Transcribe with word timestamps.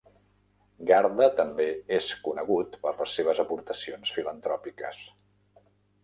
Gharda 0.91 1.25
també 1.39 1.67
és 1.97 2.07
conegut 2.27 2.77
per 2.85 2.93
les 3.01 3.13
seves 3.19 3.41
aportacions 3.43 4.15
filantròpiques. 4.17 5.03